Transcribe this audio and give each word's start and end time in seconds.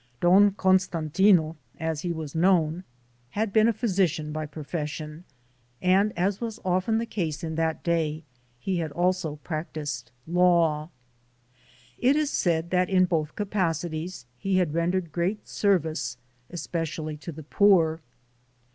Don 0.19 0.53
Costantino, 0.53 1.57
as 1.79 2.01
he 2.01 2.11
was 2.11 2.33
known, 2.33 2.83
had 3.29 3.53
been 3.53 3.67
a 3.67 3.71
physi 3.73 4.07
cian 4.09 4.31
by 4.31 4.47
profession, 4.47 5.25
and 5.79 6.11
as 6.17 6.41
was 6.41 6.59
often 6.65 6.97
the 6.97 7.05
case 7.05 7.43
in 7.43 7.53
that 7.53 7.83
day, 7.83 8.23
he 8.59 8.77
had 8.77 8.91
also 8.93 9.35
practiced 9.43 10.11
law. 10.25 10.89
It 11.99 12.15
is 12.15 12.31
said 12.31 12.71
that 12.71 12.89
in 12.89 13.05
both 13.05 13.35
capacities 13.35 14.25
he 14.39 14.57
had 14.57 14.73
rendered 14.73 15.11
great 15.11 15.47
service, 15.47 16.17
es 16.49 16.65
pecially 16.65 17.19
to 17.19 17.31
the 17.31 17.43
poor. 17.43 18.01